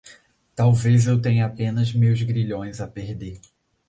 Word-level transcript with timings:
Talvez 0.55 1.05
eu 1.05 1.21
tenha 1.21 1.45
apenas 1.45 1.93
meus 1.93 2.23
grilhões 2.23 2.81
a 2.81 2.87
perder 2.87 3.39